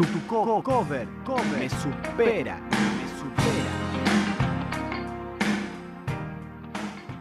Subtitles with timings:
[0.00, 2.56] Tu, tu co- cover, cover me supera,
[2.96, 3.72] me supera.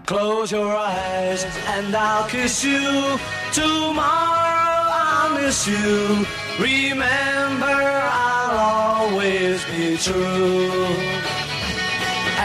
[0.05, 3.19] Close your eyes and I'll kiss you.
[3.51, 6.25] Tomorrow I'll miss you.
[6.57, 8.57] Remember, I'll
[9.11, 10.87] always be true.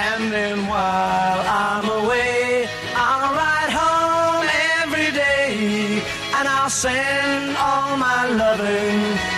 [0.09, 2.66] And then while I'm away,
[2.96, 4.48] I'll ride home
[4.82, 6.03] every day.
[6.35, 9.34] And I'll send all my loving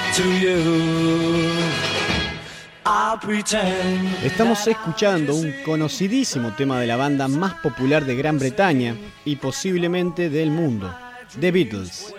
[4.25, 10.31] Estamos escuchando un conocidísimo tema de la banda más popular de Gran Bretaña y posiblemente
[10.31, 10.91] del mundo,
[11.39, 12.15] The Beatles.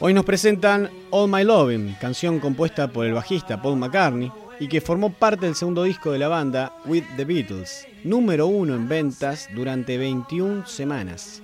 [0.00, 4.80] Hoy nos presentan All My Lovin', canción compuesta por el bajista Paul McCartney y que
[4.80, 9.48] formó parte del segundo disco de la banda With the Beatles, número uno en ventas
[9.54, 11.40] durante 21 semanas.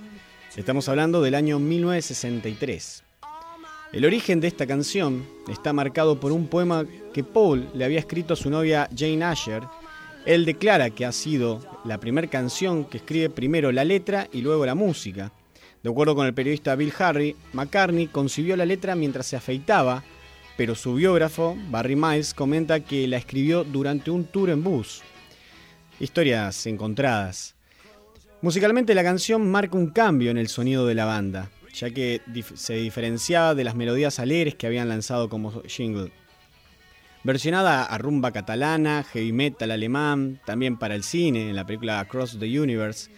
[0.57, 3.03] Estamos hablando del año 1963.
[3.91, 8.35] El origen de esta canción está marcado por un poema que Paul le había escrito
[8.35, 9.63] a su novia Jane Asher.
[10.27, 14.63] Él declara que ha sido la primera canción que escribe primero la letra y luego
[14.63, 15.31] la música.
[15.81, 20.03] De acuerdo con el periodista Bill Harry, McCartney concibió la letra mientras se afeitaba,
[20.55, 25.01] pero su biógrafo, Barry Miles, comenta que la escribió durante un tour en bus.
[25.99, 27.55] Historias encontradas.
[28.43, 31.49] Musicalmente la canción marca un cambio en el sonido de la banda,
[31.79, 32.21] ya que
[32.55, 36.11] se diferenciaba de las melodías alegres que habían lanzado como jingle.
[37.23, 42.37] Versionada a rumba catalana, heavy metal alemán, también para el cine, en la película Across
[42.39, 43.09] the Universe,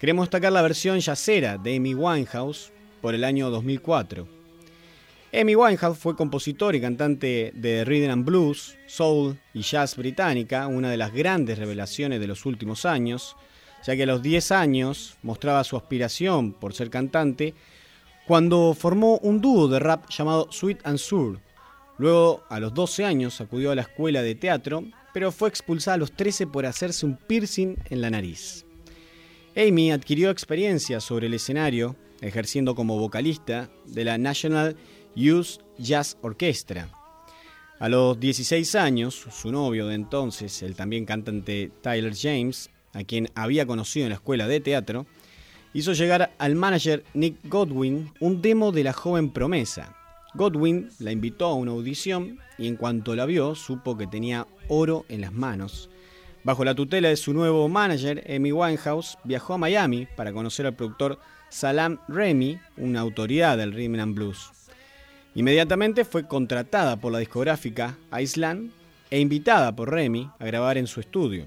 [0.00, 4.26] queremos destacar la versión yacera de Amy Winehouse por el año 2004.
[5.32, 10.90] Amy Winehouse fue compositor y cantante de rhythm and blues, soul y jazz británica, una
[10.90, 13.36] de las grandes revelaciones de los últimos años,
[13.84, 17.54] ya que a los 10 años mostraba su aspiración por ser cantante
[18.28, 21.40] cuando formó un dúo de rap llamado Sweet and Sour.
[21.96, 25.98] Luego, a los 12 años, acudió a la escuela de teatro, pero fue expulsada a
[25.98, 28.66] los 13 por hacerse un piercing en la nariz.
[29.56, 34.76] Amy adquirió experiencia sobre el escenario, ejerciendo como vocalista de la National
[35.16, 36.90] Youth Jazz Orchestra.
[37.80, 43.30] A los 16 años, su novio de entonces, el también cantante Tyler James, a quien
[43.34, 45.06] había conocido en la escuela de teatro,
[45.72, 49.94] hizo llegar al manager Nick Godwin un demo de la joven promesa.
[50.34, 55.04] Godwin la invitó a una audición y en cuanto la vio supo que tenía oro
[55.08, 55.88] en las manos.
[56.44, 60.74] Bajo la tutela de su nuevo manager, Amy Winehouse, viajó a Miami para conocer al
[60.74, 61.18] productor
[61.50, 64.50] Salam Remy, una autoridad del rhythm and blues.
[65.34, 68.70] Inmediatamente fue contratada por la discográfica Island
[69.10, 71.46] e invitada por Remy a grabar en su estudio.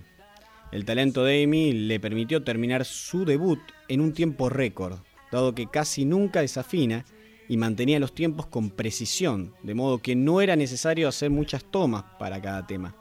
[0.71, 3.59] El talento de Amy le permitió terminar su debut
[3.89, 4.99] en un tiempo récord,
[5.31, 7.05] dado que casi nunca desafina
[7.49, 12.03] y mantenía los tiempos con precisión, de modo que no era necesario hacer muchas tomas
[12.17, 12.95] para cada tema.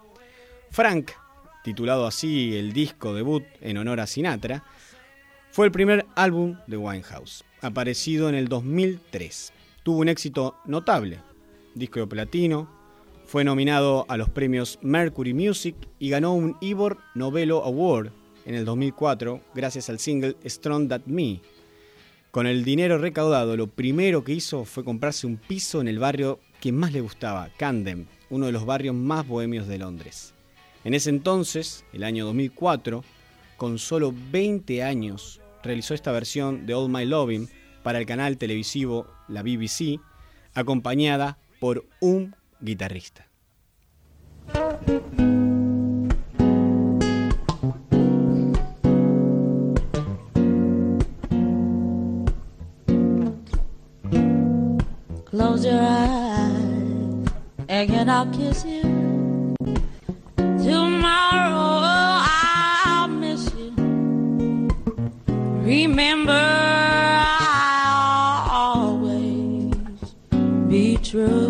[0.70, 1.12] Frank,
[1.62, 4.64] titulado así el disco debut en honor a Sinatra,
[5.52, 9.52] fue el primer álbum de Winehouse, aparecido en el 2003.
[9.84, 11.20] Tuvo un éxito notable,
[11.76, 12.79] disco de platino,
[13.30, 18.10] fue nominado a los premios Mercury Music y ganó un Ivor Novello Award
[18.44, 21.40] en el 2004 gracias al single Strong That Me.
[22.32, 26.40] Con el dinero recaudado, lo primero que hizo fue comprarse un piso en el barrio
[26.60, 30.34] que más le gustaba, Camden, uno de los barrios más bohemios de Londres.
[30.82, 33.04] En ese entonces, el año 2004,
[33.56, 37.48] con solo 20 años, realizó esta versión de All My Loving
[37.84, 40.00] para el canal televisivo la BBC,
[40.52, 43.22] acompañada por un guitarrista.
[55.24, 57.28] Close your eyes
[57.68, 58.82] and I'll kiss you.
[60.36, 61.80] Tomorrow
[62.26, 63.72] I'll miss you.
[65.62, 66.32] Remember,
[67.42, 69.74] I'll always
[70.68, 71.49] be true.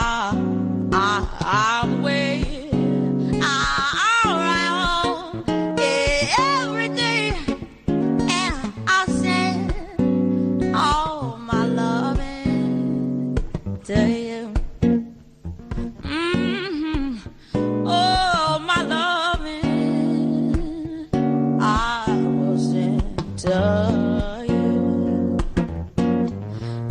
[13.91, 14.53] to you.
[16.03, 17.17] Mm-hmm.
[17.85, 20.47] Oh, my loving,
[21.59, 22.05] I
[22.37, 25.37] will send to you.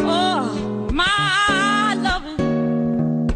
[0.01, 3.29] Oh, my loving,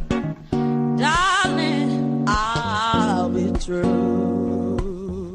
[0.99, 5.33] darling, I'll be true.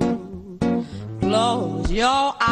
[1.19, 2.48] Close your eyes.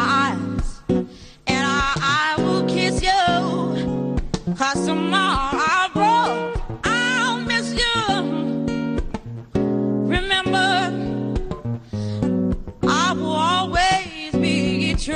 [14.98, 15.14] True.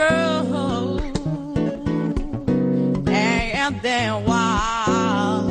[3.64, 5.50] And then while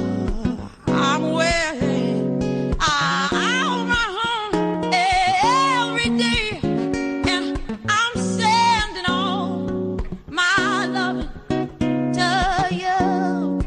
[0.88, 2.39] I'm waiting,
[2.80, 4.56] run home
[4.94, 13.62] every day, and I'm sending all my love to you.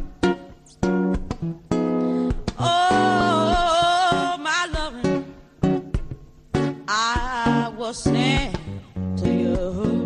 [2.59, 5.25] Oh, my loving,
[6.89, 8.59] I will send
[9.19, 10.04] to you.